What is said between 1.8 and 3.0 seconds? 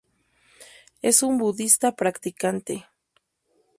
practicante.